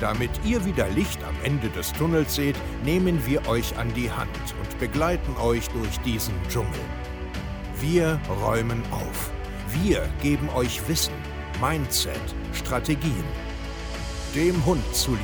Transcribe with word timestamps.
Damit 0.00 0.30
ihr 0.46 0.64
wieder 0.64 0.88
Licht 0.88 1.22
am 1.24 1.34
Ende 1.44 1.68
des 1.68 1.92
Tunnels 1.92 2.34
seht, 2.34 2.56
nehmen 2.84 3.20
wir 3.26 3.46
euch 3.46 3.76
an 3.76 3.92
die 3.92 4.10
Hand 4.10 4.30
und 4.58 4.78
begleiten 4.78 5.36
euch 5.36 5.68
durch 5.68 6.00
diesen 6.00 6.32
Dschungel. 6.48 6.80
Wir 7.80 8.18
räumen 8.42 8.82
auf. 8.90 9.30
Wir 9.82 10.08
geben 10.22 10.48
euch 10.50 10.88
Wissen, 10.88 11.12
Mindset, 11.60 12.14
Strategien. 12.54 13.24
Dem 14.34 14.64
Hund 14.64 14.82
zuliebe. 14.94 15.20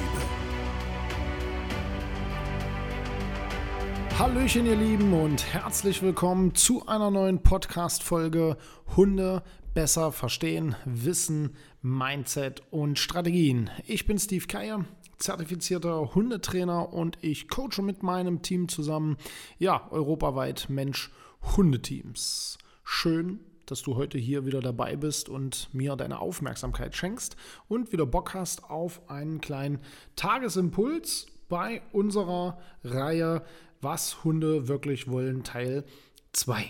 Hallöchen, 4.18 4.66
ihr 4.66 4.76
Lieben, 4.76 5.14
und 5.14 5.54
herzlich 5.54 6.02
willkommen 6.02 6.54
zu 6.54 6.86
einer 6.86 7.10
neuen 7.10 7.42
Podcast-Folge 7.42 8.58
Hunde 8.94 9.42
besser 9.76 10.10
verstehen, 10.10 10.74
wissen, 10.86 11.54
Mindset 11.82 12.62
und 12.70 12.98
Strategien. 12.98 13.68
Ich 13.86 14.06
bin 14.06 14.18
Steve 14.18 14.46
Keier, 14.46 14.86
zertifizierter 15.18 16.14
Hundetrainer 16.14 16.94
und 16.94 17.18
ich 17.20 17.50
coache 17.50 17.82
mit 17.82 18.02
meinem 18.02 18.40
Team 18.40 18.68
zusammen, 18.68 19.18
ja, 19.58 19.86
europaweit 19.90 20.70
Mensch-Hundeteams. 20.70 22.56
Schön, 22.84 23.40
dass 23.66 23.82
du 23.82 23.96
heute 23.96 24.16
hier 24.16 24.46
wieder 24.46 24.60
dabei 24.60 24.96
bist 24.96 25.28
und 25.28 25.68
mir 25.74 25.94
deine 25.94 26.20
Aufmerksamkeit 26.20 26.96
schenkst 26.96 27.36
und 27.68 27.92
wieder 27.92 28.06
Bock 28.06 28.32
hast 28.32 28.70
auf 28.70 29.10
einen 29.10 29.42
kleinen 29.42 29.80
Tagesimpuls 30.16 31.26
bei 31.50 31.82
unserer 31.92 32.56
Reihe 32.82 33.44
Was 33.82 34.24
Hunde 34.24 34.68
wirklich 34.68 35.10
wollen, 35.10 35.44
Teil 35.44 35.84
2. 36.32 36.64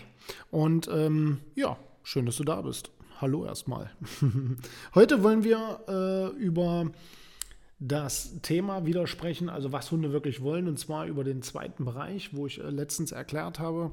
Und 0.51 0.89
ähm, 0.91 1.39
ja, 1.55 1.77
schön, 2.03 2.25
dass 2.25 2.35
du 2.35 2.43
da 2.43 2.61
bist 2.61 2.91
hallo 3.21 3.45
erstmal. 3.45 3.89
Heute 4.95 5.23
wollen 5.23 5.43
wir 5.43 5.79
äh, 5.87 6.37
über 6.37 6.91
das 7.79 8.41
Thema 8.41 8.85
wieder 8.85 9.07
sprechen, 9.07 9.49
also 9.49 9.71
was 9.71 9.91
Hunde 9.91 10.11
wirklich 10.11 10.41
wollen, 10.41 10.67
und 10.67 10.79
zwar 10.79 11.05
über 11.05 11.23
den 11.23 11.41
zweiten 11.41 11.85
Bereich, 11.85 12.35
wo 12.35 12.47
ich 12.47 12.59
äh, 12.59 12.69
letztens 12.69 13.11
erklärt 13.11 13.59
habe. 13.59 13.91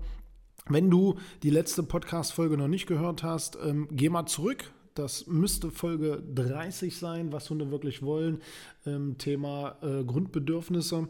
Wenn 0.67 0.91
du 0.91 1.19
die 1.43 1.51
letzte 1.51 1.83
Podcast-Folge 1.83 2.57
noch 2.57 2.69
nicht 2.69 2.87
gehört 2.87 3.23
hast, 3.23 3.59
ähm, 3.63 3.89
geh 3.91 4.09
mal 4.09 4.27
zurück. 4.27 4.73
Das 4.95 5.27
müsste 5.27 5.71
Folge 5.71 6.23
30 6.35 6.97
sein, 6.97 7.33
was 7.33 7.51
Hunde 7.51 7.71
wirklich 7.71 8.03
wollen. 8.03 8.41
Ähm, 8.87 9.19
Thema 9.19 9.77
äh, 9.83 10.05
Grundbedürfnisse. 10.05 11.09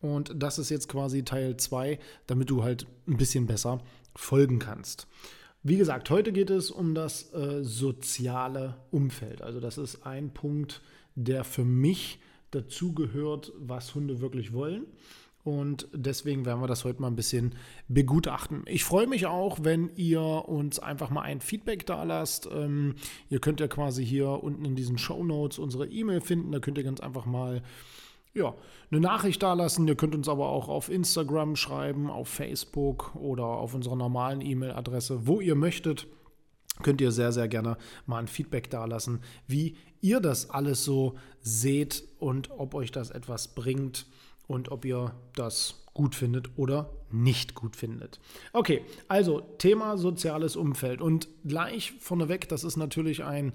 Und 0.00 0.32
das 0.34 0.58
ist 0.58 0.70
jetzt 0.70 0.88
quasi 0.88 1.24
Teil 1.24 1.56
2, 1.56 1.98
damit 2.26 2.50
du 2.50 2.64
halt 2.64 2.86
ein 3.06 3.16
bisschen 3.16 3.46
besser 3.46 3.80
folgen 4.16 4.58
kannst. 4.58 5.06
Wie 5.62 5.76
gesagt, 5.76 6.08
heute 6.08 6.32
geht 6.32 6.48
es 6.48 6.70
um 6.70 6.94
das 6.94 7.34
äh, 7.34 7.62
soziale 7.62 8.76
Umfeld. 8.90 9.42
Also 9.42 9.60
das 9.60 9.76
ist 9.76 10.06
ein 10.06 10.32
Punkt, 10.32 10.80
der 11.16 11.44
für 11.44 11.66
mich 11.66 12.18
dazugehört, 12.50 13.52
was 13.58 13.94
Hunde 13.94 14.22
wirklich 14.22 14.54
wollen. 14.54 14.86
Und 15.44 15.88
deswegen 15.92 16.46
werden 16.46 16.62
wir 16.62 16.66
das 16.66 16.84
heute 16.84 17.02
mal 17.02 17.08
ein 17.08 17.16
bisschen 17.16 17.54
begutachten. 17.88 18.62
Ich 18.66 18.84
freue 18.84 19.06
mich 19.06 19.26
auch, 19.26 19.58
wenn 19.62 19.90
ihr 19.96 20.20
uns 20.22 20.78
einfach 20.78 21.10
mal 21.10 21.22
ein 21.22 21.42
Feedback 21.42 21.84
da 21.84 22.04
lasst. 22.04 22.48
Ähm, 22.50 22.94
ihr 23.28 23.40
könnt 23.40 23.60
ja 23.60 23.68
quasi 23.68 24.04
hier 24.04 24.28
unten 24.28 24.64
in 24.64 24.76
diesen 24.76 24.96
Show 24.96 25.22
Notes 25.22 25.58
unsere 25.58 25.86
E-Mail 25.86 26.22
finden. 26.22 26.52
Da 26.52 26.60
könnt 26.60 26.78
ihr 26.78 26.84
ganz 26.84 27.00
einfach 27.00 27.26
mal 27.26 27.62
ja, 28.34 28.54
eine 28.90 29.00
Nachricht 29.00 29.42
dalassen. 29.42 29.86
Ihr 29.88 29.96
könnt 29.96 30.14
uns 30.14 30.28
aber 30.28 30.48
auch 30.48 30.68
auf 30.68 30.88
Instagram 30.88 31.56
schreiben, 31.56 32.10
auf 32.10 32.28
Facebook 32.28 33.14
oder 33.16 33.44
auf 33.44 33.74
unserer 33.74 33.96
normalen 33.96 34.40
E-Mail-Adresse, 34.40 35.26
wo 35.26 35.40
ihr 35.40 35.54
möchtet. 35.54 36.06
Könnt 36.82 37.00
ihr 37.00 37.12
sehr, 37.12 37.32
sehr 37.32 37.48
gerne 37.48 37.76
mal 38.06 38.18
ein 38.18 38.28
Feedback 38.28 38.70
dalassen, 38.70 39.20
wie 39.46 39.76
ihr 40.00 40.20
das 40.20 40.48
alles 40.50 40.84
so 40.84 41.16
seht 41.40 42.04
und 42.18 42.50
ob 42.50 42.74
euch 42.74 42.90
das 42.90 43.10
etwas 43.10 43.54
bringt 43.54 44.06
und 44.46 44.70
ob 44.70 44.84
ihr 44.84 45.14
das 45.34 45.84
gut 45.92 46.14
findet 46.14 46.56
oder 46.56 46.90
nicht 47.10 47.54
gut 47.54 47.76
findet. 47.76 48.20
Okay, 48.52 48.82
also 49.08 49.40
Thema 49.58 49.98
soziales 49.98 50.56
Umfeld 50.56 51.02
und 51.02 51.28
gleich 51.44 51.92
vorneweg, 52.00 52.48
das 52.48 52.64
ist 52.64 52.76
natürlich 52.76 53.24
ein 53.24 53.52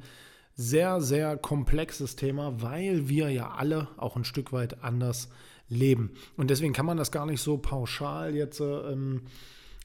sehr, 0.55 1.01
sehr 1.01 1.37
komplexes 1.37 2.15
Thema, 2.15 2.61
weil 2.61 3.09
wir 3.09 3.29
ja 3.29 3.51
alle 3.51 3.89
auch 3.97 4.15
ein 4.15 4.23
Stück 4.23 4.53
weit 4.53 4.83
anders 4.83 5.29
leben. 5.67 6.11
Und 6.37 6.49
deswegen 6.49 6.73
kann 6.73 6.85
man 6.85 6.97
das 6.97 7.11
gar 7.11 7.25
nicht 7.25 7.41
so 7.41 7.57
pauschal 7.57 8.35
jetzt 8.35 8.61
ähm, 8.61 9.23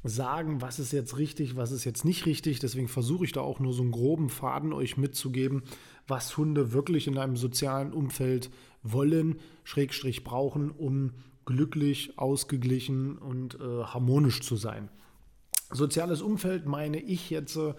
sagen, 0.05 0.61
was 0.61 0.79
ist 0.79 0.93
jetzt 0.93 1.19
richtig, 1.19 1.57
was 1.57 1.73
ist 1.73 1.85
jetzt 1.85 2.05
nicht 2.05 2.25
richtig. 2.27 2.61
Deswegen 2.61 2.89
versuche 2.89 3.25
ich 3.25 3.33
da 3.33 3.41
auch 3.41 3.59
nur 3.59 3.73
so 3.73 3.83
einen 3.83 3.91
groben 3.91 4.29
Faden 4.29 4.73
euch 4.73 4.97
mitzugeben, 4.97 5.63
was 6.07 6.37
Hunde 6.37 6.73
wirklich 6.73 7.07
in 7.09 7.19
einem 7.19 7.37
sozialen 7.37 7.93
Umfeld 7.93 8.51
wollen, 8.83 9.41
Schrägstrich 9.65 10.23
brauchen, 10.23 10.71
um 10.71 11.13
glücklich, 11.47 12.17
ausgeglichen 12.17 13.19
und 13.19 13.57
äh, 13.57 13.83
harmonisch 13.85 14.41
zu 14.41 14.57
sein. 14.57 14.89
Soziales 15.73 16.23
Umfeld 16.23 16.67
meine 16.67 17.01
ich 17.01 17.29
jetzt. 17.31 17.57
Äh, 17.57 17.75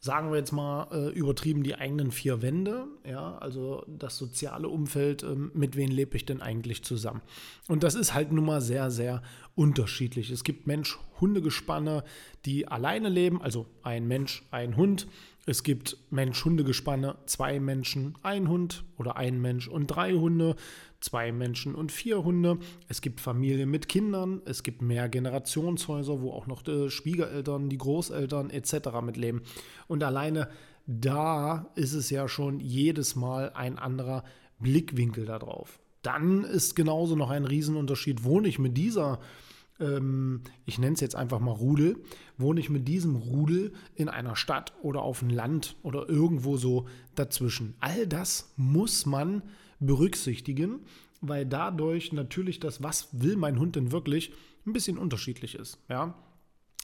sagen 0.00 0.30
wir 0.30 0.38
jetzt 0.38 0.52
mal 0.52 0.86
äh, 0.92 1.08
übertrieben 1.10 1.62
die 1.62 1.74
eigenen 1.74 2.12
vier 2.12 2.40
Wände, 2.40 2.86
ja, 3.04 3.36
also 3.38 3.84
das 3.88 4.16
soziale 4.16 4.68
Umfeld, 4.68 5.22
äh, 5.22 5.34
mit 5.34 5.76
wem 5.76 5.90
lebe 5.90 6.16
ich 6.16 6.24
denn 6.24 6.40
eigentlich 6.40 6.84
zusammen? 6.84 7.20
Und 7.66 7.82
das 7.82 7.94
ist 7.94 8.14
halt 8.14 8.30
nun 8.30 8.44
mal 8.44 8.60
sehr, 8.60 8.90
sehr 8.90 9.22
unterschiedlich. 9.58 10.30
Es 10.30 10.44
gibt 10.44 10.68
Mensch-Hunde-Gespanne, 10.68 12.04
die 12.44 12.68
alleine 12.68 13.08
leben, 13.08 13.42
also 13.42 13.66
ein 13.82 14.06
Mensch, 14.06 14.44
ein 14.52 14.76
Hund. 14.76 15.08
Es 15.46 15.64
gibt 15.64 15.96
Mensch-Hunde-Gespanne, 16.10 17.16
zwei 17.26 17.58
Menschen, 17.58 18.16
ein 18.22 18.48
Hund 18.48 18.84
oder 18.98 19.16
ein 19.16 19.40
Mensch 19.40 19.66
und 19.66 19.88
drei 19.88 20.12
Hunde, 20.12 20.54
zwei 21.00 21.32
Menschen 21.32 21.74
und 21.74 21.90
vier 21.90 22.22
Hunde. 22.22 22.58
Es 22.86 23.00
gibt 23.00 23.20
Familien 23.20 23.68
mit 23.68 23.88
Kindern, 23.88 24.42
es 24.44 24.62
gibt 24.62 24.80
mehr 24.80 25.08
Generationshäuser, 25.08 26.20
wo 26.20 26.30
auch 26.30 26.46
noch 26.46 26.62
die 26.62 26.88
Schwiegereltern, 26.88 27.68
die 27.68 27.78
Großeltern 27.78 28.50
etc. 28.50 29.00
mitleben. 29.02 29.42
Und 29.88 30.04
alleine 30.04 30.48
da 30.86 31.72
ist 31.74 31.94
es 31.94 32.10
ja 32.10 32.28
schon 32.28 32.60
jedes 32.60 33.16
Mal 33.16 33.50
ein 33.54 33.76
anderer 33.76 34.22
Blickwinkel 34.60 35.26
darauf. 35.26 35.80
Dann 36.02 36.44
ist 36.44 36.76
genauso 36.76 37.16
noch 37.16 37.30
ein 37.30 37.44
Riesenunterschied, 37.44 38.24
wohne 38.24 38.48
ich 38.48 38.58
mit 38.58 38.76
dieser 38.76 39.18
ähm, 39.80 40.42
ich 40.66 40.78
nenne 40.78 40.94
es 40.94 41.00
jetzt 41.00 41.14
einfach 41.14 41.40
mal 41.40 41.52
Rudel, 41.52 42.02
wohne 42.36 42.60
ich 42.60 42.70
mit 42.70 42.88
diesem 42.88 43.16
Rudel 43.16 43.72
in 43.94 44.08
einer 44.08 44.36
Stadt 44.36 44.72
oder 44.82 45.02
auf 45.02 45.20
dem 45.20 45.30
Land 45.30 45.76
oder 45.82 46.08
irgendwo 46.08 46.56
so 46.56 46.86
dazwischen. 47.14 47.74
All 47.80 48.06
das 48.06 48.52
muss 48.56 49.06
man 49.06 49.42
berücksichtigen, 49.80 50.80
weil 51.20 51.46
dadurch 51.46 52.12
natürlich 52.12 52.60
das, 52.60 52.82
was 52.82 53.08
will 53.12 53.36
mein 53.36 53.58
Hund 53.58 53.76
denn 53.76 53.92
wirklich, 53.92 54.32
ein 54.66 54.72
bisschen 54.72 54.98
unterschiedlich 54.98 55.54
ist. 55.54 55.78
Ja? 55.88 56.14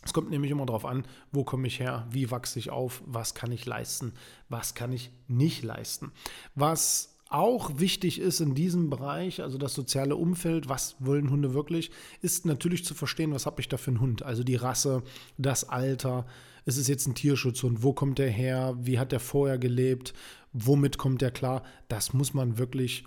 Es 0.04 0.12
kommt 0.12 0.30
nämlich 0.30 0.50
immer 0.50 0.66
darauf 0.66 0.84
an, 0.84 1.04
wo 1.32 1.44
komme 1.44 1.66
ich 1.66 1.80
her, 1.80 2.06
wie 2.10 2.30
wachse 2.30 2.58
ich 2.58 2.70
auf, 2.70 3.02
was 3.06 3.34
kann 3.34 3.52
ich 3.52 3.66
leisten, 3.66 4.12
was 4.48 4.74
kann 4.74 4.92
ich 4.92 5.10
nicht 5.28 5.62
leisten. 5.62 6.12
Was 6.54 7.13
auch 7.34 7.80
wichtig 7.80 8.20
ist 8.20 8.40
in 8.40 8.54
diesem 8.54 8.90
Bereich, 8.90 9.42
also 9.42 9.58
das 9.58 9.74
soziale 9.74 10.14
Umfeld, 10.14 10.68
was 10.68 10.94
wollen 11.00 11.30
Hunde 11.30 11.52
wirklich, 11.52 11.90
ist 12.22 12.46
natürlich 12.46 12.84
zu 12.84 12.94
verstehen, 12.94 13.32
was 13.32 13.44
habe 13.44 13.60
ich 13.60 13.68
da 13.68 13.76
für 13.76 13.90
einen 13.90 14.00
Hund. 14.00 14.22
Also 14.22 14.44
die 14.44 14.54
Rasse, 14.54 15.02
das 15.36 15.68
Alter, 15.68 16.26
ist 16.64 16.78
es 16.78 16.86
jetzt 16.86 17.06
ein 17.08 17.16
Tierschutzhund, 17.16 17.82
wo 17.82 17.92
kommt 17.92 18.18
der 18.18 18.30
her, 18.30 18.76
wie 18.80 18.98
hat 19.00 19.10
der 19.10 19.20
vorher 19.20 19.58
gelebt, 19.58 20.14
womit 20.52 20.96
kommt 20.96 21.22
der 21.22 21.32
klar. 21.32 21.64
Das 21.88 22.12
muss 22.12 22.34
man 22.34 22.56
wirklich 22.56 23.04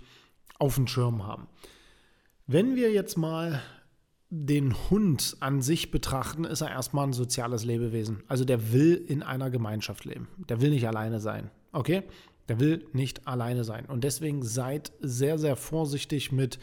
auf 0.58 0.74
dem 0.74 0.86
Schirm 0.86 1.26
haben. 1.26 1.48
Wenn 2.46 2.76
wir 2.76 2.92
jetzt 2.92 3.16
mal 3.16 3.62
den 4.30 4.74
Hund 4.90 5.38
an 5.40 5.62
sich 5.62 5.90
betrachten, 5.90 6.44
ist 6.44 6.60
er 6.60 6.70
erstmal 6.70 7.06
ein 7.06 7.12
soziales 7.14 7.64
Lebewesen. 7.64 8.22
Also 8.28 8.44
der 8.44 8.72
will 8.72 8.94
in 8.94 9.22
einer 9.22 9.48
Gemeinschaft 9.48 10.04
leben. 10.04 10.28
Der 10.50 10.60
will 10.60 10.70
nicht 10.70 10.86
alleine 10.86 11.18
sein. 11.18 11.50
Okay? 11.72 12.02
Der 12.48 12.60
will 12.60 12.86
nicht 12.92 13.26
alleine 13.26 13.64
sein. 13.64 13.86
Und 13.86 14.04
deswegen 14.04 14.42
seid 14.42 14.92
sehr, 15.00 15.38
sehr 15.38 15.56
vorsichtig 15.56 16.32
mit 16.32 16.58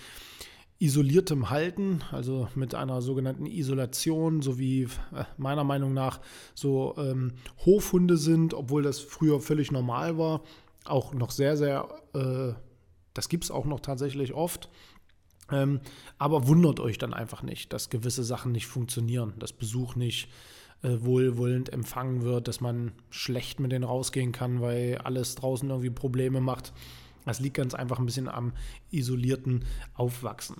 isoliertem 0.79 1.49
Halten, 1.49 2.01
also 2.11 2.49
mit 2.55 2.75
einer 2.75 3.01
sogenannten 3.01 3.45
Isolation, 3.45 4.41
so 4.41 4.59
wie 4.59 4.83
äh, 4.83 5.23
meiner 5.37 5.63
Meinung 5.63 5.93
nach 5.93 6.19
so 6.53 6.95
ähm, 6.97 7.33
Hofhunde 7.65 8.17
sind, 8.17 8.53
obwohl 8.53 8.83
das 8.83 8.99
früher 8.99 9.39
völlig 9.39 9.71
normal 9.71 10.17
war. 10.17 10.41
Auch 10.83 11.13
noch 11.13 11.31
sehr, 11.31 11.55
sehr, 11.55 11.87
äh, 12.13 12.53
das 13.13 13.29
gibt 13.29 13.45
es 13.45 13.51
auch 13.51 13.65
noch 13.65 13.79
tatsächlich 13.79 14.33
oft. 14.33 14.69
Ähm, 15.51 15.79
aber 16.17 16.47
wundert 16.47 16.79
euch 16.79 16.97
dann 16.97 17.13
einfach 17.13 17.43
nicht, 17.43 17.71
dass 17.71 17.89
gewisse 17.89 18.23
Sachen 18.23 18.51
nicht 18.51 18.67
funktionieren, 18.67 19.33
dass 19.37 19.53
Besuch 19.53 19.95
nicht 19.95 20.25
äh, 20.25 20.29
wohlwollend 20.81 21.71
empfangen 21.73 22.23
wird, 22.23 22.47
dass 22.47 22.61
man 22.61 22.91
schlecht 23.09 23.59
mit 23.59 23.71
denen 23.71 23.83
rausgehen 23.83 24.31
kann, 24.31 24.61
weil 24.61 24.97
alles 24.99 25.35
draußen 25.35 25.69
irgendwie 25.69 25.89
Probleme 25.89 26.41
macht. 26.41 26.73
Das 27.25 27.39
liegt 27.39 27.57
ganz 27.57 27.73
einfach 27.73 27.99
ein 27.99 28.05
bisschen 28.05 28.27
am 28.27 28.53
isolierten 28.91 29.65
Aufwachsen. 29.95 30.57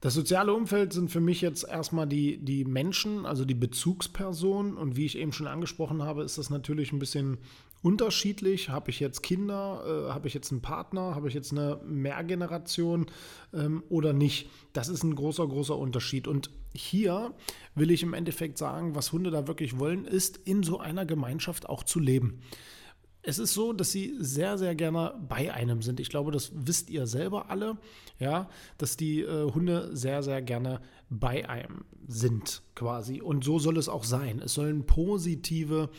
Das 0.00 0.14
soziale 0.14 0.54
Umfeld 0.54 0.94
sind 0.94 1.10
für 1.10 1.20
mich 1.20 1.42
jetzt 1.42 1.68
erstmal 1.68 2.06
die, 2.06 2.38
die 2.38 2.64
Menschen, 2.64 3.26
also 3.26 3.44
die 3.44 3.54
Bezugspersonen. 3.54 4.76
Und 4.76 4.96
wie 4.96 5.04
ich 5.04 5.18
eben 5.18 5.32
schon 5.32 5.46
angesprochen 5.46 6.02
habe, 6.02 6.22
ist 6.22 6.38
das 6.38 6.48
natürlich 6.48 6.92
ein 6.92 6.98
bisschen 6.98 7.36
unterschiedlich. 7.82 8.68
Habe 8.68 8.90
ich 8.90 9.00
jetzt 9.00 9.22
Kinder, 9.22 10.08
äh, 10.08 10.12
habe 10.12 10.28
ich 10.28 10.34
jetzt 10.34 10.50
einen 10.50 10.62
Partner, 10.62 11.14
habe 11.14 11.28
ich 11.28 11.34
jetzt 11.34 11.52
eine 11.52 11.80
Mehrgeneration 11.84 13.06
ähm, 13.52 13.82
oder 13.88 14.12
nicht? 14.12 14.48
Das 14.72 14.88
ist 14.88 15.02
ein 15.02 15.14
großer, 15.14 15.46
großer 15.46 15.76
Unterschied. 15.76 16.28
Und 16.28 16.50
hier 16.74 17.34
will 17.74 17.90
ich 17.90 18.02
im 18.02 18.14
Endeffekt 18.14 18.58
sagen, 18.58 18.94
was 18.94 19.12
Hunde 19.12 19.30
da 19.30 19.46
wirklich 19.46 19.78
wollen, 19.78 20.04
ist 20.04 20.36
in 20.36 20.62
so 20.62 20.78
einer 20.78 21.06
Gemeinschaft 21.06 21.68
auch 21.68 21.82
zu 21.82 21.98
leben. 21.98 22.40
Es 23.22 23.38
ist 23.38 23.52
so, 23.52 23.74
dass 23.74 23.90
sie 23.92 24.14
sehr, 24.18 24.56
sehr 24.56 24.74
gerne 24.74 25.14
bei 25.28 25.52
einem 25.52 25.82
sind. 25.82 26.00
Ich 26.00 26.08
glaube, 26.08 26.32
das 26.32 26.52
wisst 26.54 26.88
ihr 26.88 27.06
selber 27.06 27.50
alle, 27.50 27.76
ja, 28.18 28.48
dass 28.78 28.96
die 28.96 29.20
äh, 29.20 29.52
Hunde 29.52 29.94
sehr, 29.94 30.22
sehr 30.22 30.40
gerne 30.40 30.80
bei 31.10 31.46
einem 31.46 31.84
sind, 32.08 32.62
quasi. 32.74 33.20
Und 33.20 33.44
so 33.44 33.58
soll 33.58 33.76
es 33.76 33.90
auch 33.90 34.04
sein. 34.04 34.40
Es 34.42 34.54
sollen 34.54 34.86
positive 34.86 35.90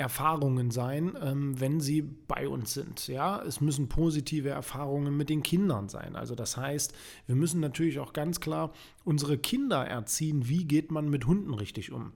Erfahrungen 0.00 0.70
sein, 0.70 1.12
ähm, 1.22 1.60
wenn 1.60 1.80
sie 1.80 2.00
bei 2.00 2.48
uns 2.48 2.72
sind. 2.72 3.06
Ja, 3.06 3.42
es 3.42 3.60
müssen 3.60 3.88
positive 3.88 4.48
Erfahrungen 4.48 5.14
mit 5.14 5.28
den 5.28 5.42
Kindern 5.42 5.90
sein. 5.90 6.16
Also 6.16 6.34
das 6.34 6.56
heißt, 6.56 6.94
wir 7.26 7.36
müssen 7.36 7.60
natürlich 7.60 7.98
auch 7.98 8.14
ganz 8.14 8.40
klar 8.40 8.72
unsere 9.04 9.36
Kinder 9.36 9.86
erziehen, 9.86 10.48
wie 10.48 10.64
geht 10.64 10.90
man 10.90 11.10
mit 11.10 11.26
Hunden 11.26 11.52
richtig 11.52 11.92
um. 11.92 12.12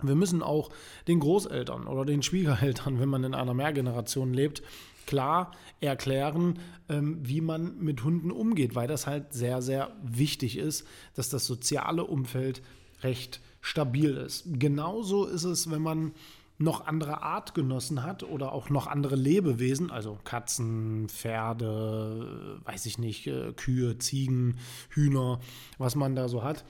Wir 0.00 0.14
müssen 0.14 0.44
auch 0.44 0.70
den 1.08 1.18
Großeltern 1.18 1.88
oder 1.88 2.04
den 2.04 2.22
Schwiegereltern, 2.22 3.00
wenn 3.00 3.08
man 3.08 3.24
in 3.24 3.34
einer 3.34 3.52
Mehrgeneration 3.52 4.32
lebt, 4.32 4.62
klar 5.06 5.50
erklären, 5.80 6.60
ähm, 6.88 7.18
wie 7.22 7.40
man 7.40 7.78
mit 7.80 8.04
Hunden 8.04 8.30
umgeht, 8.30 8.76
weil 8.76 8.86
das 8.86 9.08
halt 9.08 9.32
sehr, 9.32 9.60
sehr 9.60 9.90
wichtig 10.04 10.56
ist, 10.56 10.86
dass 11.14 11.30
das 11.30 11.46
soziale 11.46 12.04
Umfeld 12.04 12.62
recht 13.02 13.40
stabil 13.60 14.16
ist. 14.16 14.44
Genauso 14.46 15.26
ist 15.26 15.44
es, 15.44 15.68
wenn 15.68 15.82
man 15.82 16.12
noch 16.58 16.86
andere 16.86 17.22
Artgenossen 17.22 18.02
hat 18.02 18.24
oder 18.24 18.52
auch 18.52 18.68
noch 18.68 18.88
andere 18.88 19.14
Lebewesen, 19.14 19.90
also 19.90 20.18
Katzen, 20.24 21.08
Pferde, 21.08 22.60
weiß 22.64 22.86
ich 22.86 22.98
nicht, 22.98 23.28
äh, 23.28 23.52
Kühe, 23.52 23.98
Ziegen, 23.98 24.58
Hühner, 24.90 25.38
was 25.78 25.94
man 25.94 26.16
da 26.16 26.28
so 26.28 26.42
hat. 26.42 26.64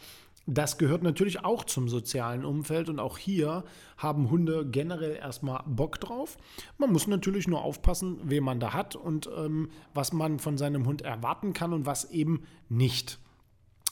Das 0.51 0.79
gehört 0.79 1.03
natürlich 1.03 1.45
auch 1.45 1.65
zum 1.65 1.91
sozialen 1.91 2.47
Umfeld 2.47 2.89
und 2.89 3.01
auch 3.01 3.19
hier 3.19 3.65
haben 3.99 4.31
Hunde 4.31 4.67
generell 4.67 5.15
erstmal 5.15 5.63
Bock 5.67 6.01
drauf. 6.01 6.39
Man 6.79 6.91
muss 6.91 7.07
natürlich 7.07 7.47
nur 7.47 7.63
aufpassen, 7.63 8.19
wen 8.25 8.45
man 8.45 8.59
da 8.59 8.73
hat 8.73 8.97
und 8.97 9.29
ähm, 9.37 9.71
was 9.93 10.15
man 10.15 10.39
von 10.39 10.57
seinem 10.57 10.87
Hund 10.87 11.03
erwarten 11.03 11.53
kann 11.53 11.75
und 11.75 11.85
was 11.85 12.11
eben 12.11 12.45
nicht. 12.71 13.19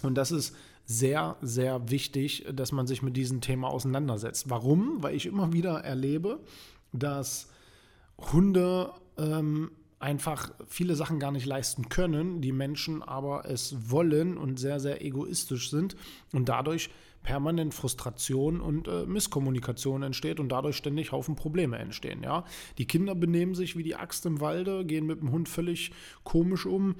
Und 0.03 0.15
das 0.15 0.31
ist 0.31 0.57
sehr, 0.87 1.37
sehr 1.43 1.91
wichtig, 1.91 2.47
dass 2.53 2.73
man 2.73 2.87
sich 2.87 3.03
mit 3.03 3.17
diesem 3.17 3.41
Thema 3.41 3.69
auseinandersetzt. 3.69 4.49
Warum? 4.49 5.03
Weil 5.03 5.17
ich 5.17 5.27
immer 5.27 5.53
wieder 5.53 5.81
erlebe, 5.81 6.41
dass 6.93 7.51
Hunde 8.19 8.93
ähm, 9.19 9.73
einfach 9.99 10.53
viele 10.69 10.95
Sachen 10.95 11.19
gar 11.19 11.33
nicht 11.33 11.47
leisten 11.47 11.89
können, 11.89 12.41
die 12.41 12.53
Menschen 12.53 13.03
aber 13.03 13.47
es 13.47 13.91
wollen 13.91 14.39
und 14.39 14.61
sehr, 14.61 14.79
sehr 14.79 15.05
egoistisch 15.05 15.71
sind 15.71 15.97
und 16.33 16.49
dadurch 16.49 16.91
permanent 17.27 17.75
Frustration 17.75 18.61
und 18.61 18.87
äh, 18.87 19.05
Misskommunikation 19.05 20.05
entsteht 20.05 20.39
und 20.39 20.49
dadurch 20.49 20.77
ständig 20.77 21.11
Haufen 21.11 21.35
Probleme 21.35 21.77
entstehen. 21.77 22.23
Ja? 22.23 22.45
Die 22.79 22.87
Kinder 22.87 23.17
benehmen 23.17 23.57
sich 23.57 23.77
wie 23.77 23.83
die 23.83 23.97
Axt 23.97 24.25
im 24.27 24.41
Walde, 24.41 24.85
gehen 24.85 25.07
mit 25.07 25.21
dem 25.21 25.33
Hund 25.33 25.49
völlig 25.49 25.91
komisch 26.23 26.67
um 26.67 26.95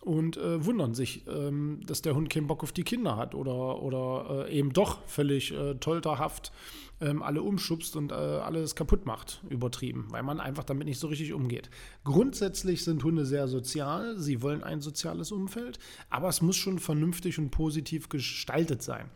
und 0.00 0.38
äh, 0.38 0.64
wundern 0.64 0.94
sich, 0.94 1.26
ähm, 1.28 1.80
dass 1.86 2.02
der 2.02 2.14
Hund 2.14 2.30
keinen 2.30 2.46
Bock 2.46 2.62
auf 2.62 2.72
die 2.72 2.84
Kinder 2.84 3.16
hat 3.16 3.34
oder, 3.34 3.82
oder 3.82 4.46
äh, 4.48 4.58
eben 4.58 4.72
doch 4.72 5.06
völlig 5.06 5.52
äh, 5.52 5.74
tolterhaft 5.74 6.52
ähm, 7.00 7.22
alle 7.22 7.42
umschubst 7.42 7.96
und 7.96 8.12
äh, 8.12 8.14
alles 8.14 8.74
kaputt 8.74 9.06
macht, 9.06 9.42
übertrieben, 9.48 10.06
weil 10.10 10.22
man 10.22 10.40
einfach 10.40 10.64
damit 10.64 10.86
nicht 10.86 10.98
so 10.98 11.08
richtig 11.08 11.32
umgeht. 11.32 11.70
Grundsätzlich 12.04 12.84
sind 12.84 13.04
Hunde 13.04 13.26
sehr 13.26 13.48
sozial, 13.48 14.18
sie 14.18 14.42
wollen 14.42 14.62
ein 14.62 14.80
soziales 14.80 15.32
Umfeld, 15.32 15.78
aber 16.08 16.28
es 16.28 16.40
muss 16.40 16.56
schon 16.56 16.78
vernünftig 16.78 17.38
und 17.38 17.50
positiv 17.50 18.08
gestaltet 18.08 18.82
sein. 18.82 19.10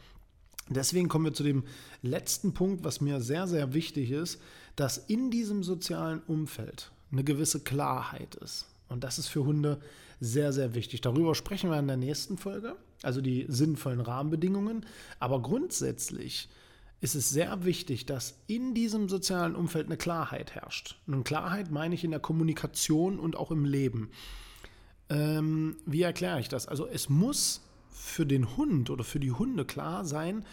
Deswegen 0.68 1.08
kommen 1.08 1.26
wir 1.26 1.34
zu 1.34 1.42
dem 1.42 1.64
letzten 2.00 2.54
Punkt, 2.54 2.84
was 2.84 3.02
mir 3.02 3.20
sehr, 3.20 3.46
sehr 3.46 3.74
wichtig 3.74 4.10
ist, 4.10 4.40
dass 4.76 4.96
in 4.96 5.30
diesem 5.30 5.62
sozialen 5.62 6.20
Umfeld 6.26 6.90
eine 7.12 7.22
gewisse 7.22 7.60
Klarheit 7.60 8.34
ist. 8.36 8.66
Und 8.88 9.04
das 9.04 9.18
ist 9.18 9.28
für 9.28 9.44
Hunde 9.44 9.80
sehr, 10.24 10.52
sehr 10.52 10.74
wichtig. 10.74 11.00
Darüber 11.00 11.34
sprechen 11.34 11.70
wir 11.70 11.78
in 11.78 11.86
der 11.86 11.96
nächsten 11.96 12.38
Folge, 12.38 12.76
also 13.02 13.20
die 13.20 13.46
sinnvollen 13.48 14.00
Rahmenbedingungen. 14.00 14.86
Aber 15.20 15.42
grundsätzlich 15.42 16.48
ist 17.00 17.14
es 17.14 17.28
sehr 17.28 17.64
wichtig, 17.64 18.06
dass 18.06 18.38
in 18.46 18.74
diesem 18.74 19.08
sozialen 19.08 19.54
Umfeld 19.54 19.86
eine 19.86 19.98
Klarheit 19.98 20.54
herrscht. 20.54 20.98
Und 21.06 21.24
Klarheit 21.24 21.70
meine 21.70 21.94
ich 21.94 22.04
in 22.04 22.12
der 22.12 22.20
Kommunikation 22.20 23.18
und 23.18 23.36
auch 23.36 23.50
im 23.50 23.66
Leben. 23.66 24.10
Ähm, 25.10 25.76
wie 25.84 26.02
erkläre 26.02 26.40
ich 26.40 26.48
das? 26.48 26.66
Also 26.66 26.86
es 26.86 27.10
muss 27.10 27.60
für 27.90 28.24
den 28.24 28.56
Hund 28.56 28.88
oder 28.88 29.04
für 29.04 29.20
die 29.20 29.32
Hunde 29.32 29.66
klar 29.66 30.06
sein, 30.06 30.46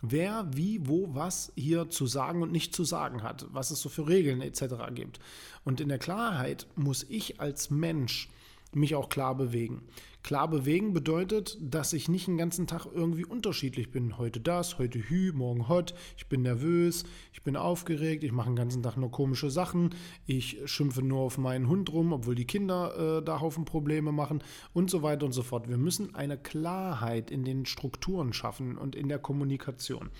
wer 0.00 0.48
wie, 0.52 0.86
wo, 0.88 1.14
was 1.14 1.52
hier 1.56 1.90
zu 1.90 2.06
sagen 2.06 2.42
und 2.42 2.52
nicht 2.52 2.74
zu 2.74 2.84
sagen 2.84 3.22
hat, 3.22 3.46
was 3.50 3.70
es 3.70 3.80
so 3.82 3.88
für 3.88 4.08
Regeln 4.08 4.40
etc. 4.40 4.94
gibt. 4.94 5.20
Und 5.64 5.80
in 5.80 5.88
der 5.88 5.98
Klarheit 5.98 6.66
muss 6.74 7.04
ich 7.08 7.40
als 7.40 7.70
Mensch 7.70 8.30
mich 8.72 8.94
auch 8.94 9.08
klar 9.08 9.34
bewegen. 9.36 9.82
Klar 10.22 10.48
bewegen 10.48 10.92
bedeutet, 10.92 11.56
dass 11.60 11.92
ich 11.92 12.08
nicht 12.08 12.26
den 12.26 12.36
ganzen 12.36 12.66
Tag 12.66 12.86
irgendwie 12.92 13.24
unterschiedlich 13.24 13.90
bin. 13.90 14.18
Heute 14.18 14.40
das, 14.40 14.78
heute 14.78 14.98
hü, 14.98 15.32
morgen 15.32 15.68
hot. 15.68 15.94
Ich 16.16 16.26
bin 16.26 16.42
nervös, 16.42 17.04
ich 17.32 17.42
bin 17.42 17.56
aufgeregt, 17.56 18.24
ich 18.24 18.32
mache 18.32 18.50
den 18.50 18.56
ganzen 18.56 18.82
Tag 18.82 18.96
nur 18.96 19.10
komische 19.10 19.50
Sachen. 19.50 19.94
Ich 20.26 20.58
schimpfe 20.66 21.02
nur 21.02 21.20
auf 21.20 21.38
meinen 21.38 21.68
Hund 21.68 21.92
rum, 21.92 22.12
obwohl 22.12 22.34
die 22.34 22.46
Kinder 22.46 23.18
äh, 23.18 23.24
da 23.24 23.40
Haufen 23.40 23.64
Probleme 23.64 24.12
machen 24.12 24.42
und 24.74 24.90
so 24.90 25.02
weiter 25.02 25.24
und 25.24 25.32
so 25.32 25.42
fort. 25.42 25.68
Wir 25.68 25.78
müssen 25.78 26.14
eine 26.14 26.36
Klarheit 26.36 27.30
in 27.30 27.44
den 27.44 27.64
Strukturen 27.64 28.32
schaffen 28.32 28.76
und 28.76 28.96
in 28.96 29.08
der 29.08 29.18
Kommunikation. 29.18 30.10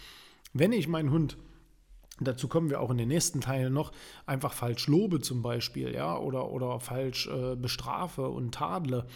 Wenn 0.54 0.72
ich 0.72 0.88
meinen 0.88 1.10
Hund 1.10 1.36
Dazu 2.20 2.48
kommen 2.48 2.70
wir 2.70 2.80
auch 2.80 2.90
in 2.90 2.98
den 2.98 3.08
nächsten 3.08 3.40
Teilen 3.40 3.72
noch. 3.72 3.92
Einfach 4.26 4.52
falsch 4.52 4.86
lobe 4.86 5.20
zum 5.20 5.42
Beispiel, 5.42 5.94
ja, 5.94 6.18
oder, 6.18 6.50
oder 6.50 6.80
falsch 6.80 7.28
äh, 7.28 7.56
bestrafe 7.56 8.28
und 8.28 8.54
tadle. 8.54 9.06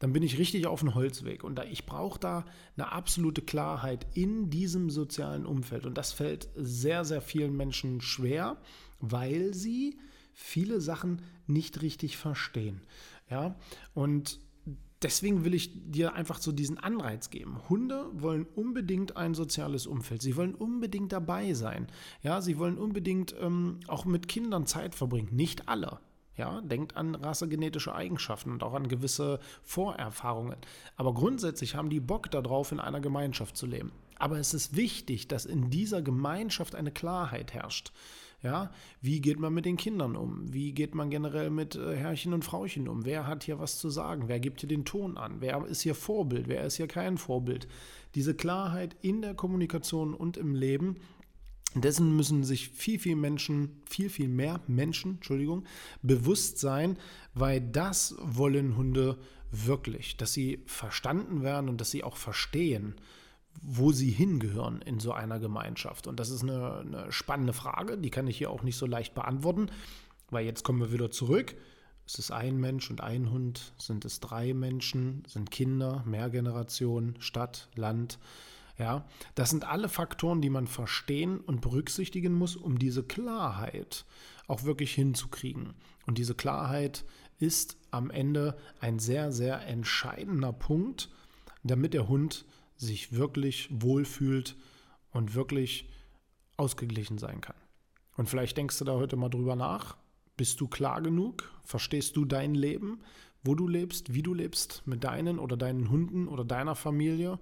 Dann 0.00 0.12
bin 0.12 0.22
ich 0.22 0.38
richtig 0.38 0.66
auf 0.66 0.80
dem 0.80 0.94
Holzweg. 0.94 1.44
Und 1.44 1.56
da, 1.56 1.64
ich 1.64 1.86
brauche 1.86 2.18
da 2.18 2.44
eine 2.76 2.90
absolute 2.90 3.42
Klarheit 3.42 4.06
in 4.14 4.50
diesem 4.50 4.90
sozialen 4.90 5.46
Umfeld. 5.46 5.86
Und 5.86 5.96
das 5.98 6.12
fällt 6.12 6.48
sehr, 6.56 7.04
sehr 7.04 7.20
vielen 7.20 7.56
Menschen 7.56 8.00
schwer, 8.00 8.56
weil 8.98 9.54
sie 9.54 9.98
viele 10.32 10.80
Sachen 10.80 11.22
nicht 11.46 11.82
richtig 11.82 12.16
verstehen. 12.16 12.80
Ja, 13.28 13.54
und 13.94 14.40
deswegen 15.02 15.44
will 15.44 15.54
ich 15.54 15.70
dir 15.90 16.14
einfach 16.14 16.40
so 16.40 16.52
diesen 16.52 16.78
Anreiz 16.78 17.30
geben. 17.30 17.58
Hunde 17.68 18.06
wollen 18.12 18.46
unbedingt 18.54 19.16
ein 19.16 19.34
soziales 19.34 19.86
Umfeld. 19.86 20.22
Sie 20.22 20.36
wollen 20.36 20.54
unbedingt 20.54 21.12
dabei 21.12 21.54
sein. 21.54 21.86
Ja, 22.22 22.40
sie 22.40 22.58
wollen 22.58 22.78
unbedingt 22.78 23.34
ähm, 23.40 23.80
auch 23.86 24.04
mit 24.04 24.28
Kindern 24.28 24.66
Zeit 24.66 24.94
verbringen. 24.94 25.34
Nicht 25.34 25.68
alle. 25.68 26.00
Ja, 26.36 26.60
denkt 26.62 26.96
an 26.96 27.14
rassegenetische 27.14 27.94
Eigenschaften 27.94 28.52
und 28.52 28.62
auch 28.62 28.72
an 28.72 28.88
gewisse 28.88 29.40
Vorerfahrungen. 29.62 30.56
Aber 30.96 31.12
grundsätzlich 31.12 31.74
haben 31.74 31.90
die 31.90 32.00
Bock 32.00 32.30
darauf, 32.30 32.72
in 32.72 32.80
einer 32.80 33.00
Gemeinschaft 33.00 33.56
zu 33.56 33.66
leben. 33.66 33.92
Aber 34.18 34.38
es 34.38 34.54
ist 34.54 34.76
wichtig, 34.76 35.28
dass 35.28 35.44
in 35.44 35.70
dieser 35.70 36.02
Gemeinschaft 36.02 36.74
eine 36.74 36.92
Klarheit 36.92 37.52
herrscht. 37.52 37.92
Ja, 38.42 38.72
wie 39.02 39.20
geht 39.20 39.38
man 39.38 39.52
mit 39.52 39.66
den 39.66 39.76
Kindern 39.76 40.16
um? 40.16 40.50
Wie 40.50 40.72
geht 40.72 40.94
man 40.94 41.10
generell 41.10 41.50
mit 41.50 41.76
äh, 41.76 41.94
Herrchen 41.94 42.32
und 42.32 42.42
Frauchen 42.42 42.88
um? 42.88 43.04
Wer 43.04 43.26
hat 43.26 43.44
hier 43.44 43.58
was 43.58 43.78
zu 43.78 43.90
sagen? 43.90 44.28
Wer 44.28 44.40
gibt 44.40 44.60
hier 44.60 44.68
den 44.68 44.86
Ton 44.86 45.18
an? 45.18 45.36
Wer 45.40 45.66
ist 45.66 45.82
hier 45.82 45.94
Vorbild? 45.94 46.48
Wer 46.48 46.64
ist 46.64 46.76
hier 46.76 46.86
kein 46.86 47.18
Vorbild? 47.18 47.68
Diese 48.14 48.34
Klarheit 48.34 48.96
in 49.02 49.20
der 49.20 49.34
Kommunikation 49.34 50.14
und 50.14 50.38
im 50.38 50.54
Leben, 50.54 50.96
dessen 51.74 52.16
müssen 52.16 52.42
sich 52.42 52.70
viel, 52.70 52.98
viel 52.98 53.14
Menschen, 53.14 53.82
viel, 53.84 54.08
viel 54.08 54.28
mehr 54.28 54.60
Menschen, 54.66 55.16
Entschuldigung, 55.16 55.64
bewusst 56.00 56.58
sein, 56.58 56.96
weil 57.34 57.60
das 57.60 58.16
wollen 58.20 58.76
Hunde 58.76 59.18
wirklich, 59.52 60.16
dass 60.16 60.32
sie 60.32 60.62
verstanden 60.64 61.42
werden 61.42 61.68
und 61.68 61.80
dass 61.80 61.90
sie 61.90 62.04
auch 62.04 62.16
verstehen, 62.16 62.94
wo 63.62 63.92
sie 63.92 64.10
hingehören 64.10 64.80
in 64.82 65.00
so 65.00 65.12
einer 65.12 65.38
Gemeinschaft. 65.38 66.06
Und 66.06 66.18
das 66.18 66.30
ist 66.30 66.42
eine, 66.42 66.78
eine, 66.78 67.12
spannende 67.12 67.52
Frage, 67.52 67.98
die 67.98 68.10
kann 68.10 68.26
ich 68.26 68.38
hier 68.38 68.50
auch 68.50 68.62
nicht 68.62 68.76
so 68.76 68.86
leicht 68.86 69.14
beantworten, 69.14 69.70
weil 70.30 70.46
jetzt 70.46 70.64
kommen 70.64 70.80
wir 70.80 70.92
wieder 70.92 71.10
zurück. 71.10 71.54
Ist 72.06 72.18
es 72.18 72.30
ein 72.30 72.56
Mensch 72.56 72.90
und 72.90 73.02
ein 73.02 73.30
Hund? 73.30 73.72
Sind 73.78 74.04
es 74.04 74.20
drei 74.20 74.54
Menschen? 74.54 75.22
Sind 75.28 75.50
Kinder, 75.50 76.02
Mehrgeneration, 76.06 77.14
Stadt, 77.18 77.68
Land? 77.74 78.18
Ja, 78.78 79.04
das 79.34 79.50
sind 79.50 79.68
alle 79.68 79.90
Faktoren, 79.90 80.40
die 80.40 80.48
man 80.48 80.66
verstehen 80.66 81.38
und 81.38 81.60
berücksichtigen 81.60 82.32
muss, 82.32 82.56
um 82.56 82.78
diese 82.78 83.02
Klarheit 83.02 84.06
auch 84.48 84.64
wirklich 84.64 84.94
hinzukriegen. 84.94 85.74
Und 86.06 86.16
diese 86.16 86.34
Klarheit 86.34 87.04
ist 87.38 87.76
am 87.90 88.10
Ende 88.10 88.56
ein 88.80 88.98
sehr, 88.98 89.32
sehr 89.32 89.66
entscheidender 89.66 90.52
Punkt, 90.52 91.10
damit 91.62 91.94
der 91.94 92.08
Hund 92.08 92.46
sich 92.80 93.12
wirklich 93.12 93.68
wohlfühlt 93.70 94.56
und 95.10 95.34
wirklich 95.34 95.88
ausgeglichen 96.56 97.18
sein 97.18 97.40
kann. 97.40 97.56
Und 98.16 98.28
vielleicht 98.28 98.56
denkst 98.56 98.78
du 98.78 98.84
da 98.84 98.94
heute 98.94 99.16
mal 99.16 99.28
drüber 99.28 99.56
nach. 99.56 99.96
Bist 100.36 100.60
du 100.60 100.68
klar 100.68 101.02
genug? 101.02 101.50
Verstehst 101.64 102.16
du 102.16 102.24
dein 102.24 102.54
Leben, 102.54 103.00
wo 103.42 103.54
du 103.54 103.68
lebst, 103.68 104.14
wie 104.14 104.22
du 104.22 104.34
lebst, 104.34 104.82
mit 104.86 105.04
deinen 105.04 105.38
oder 105.38 105.56
deinen 105.56 105.90
Hunden 105.90 106.28
oder 106.28 106.44
deiner 106.44 106.74
Familie? 106.74 107.38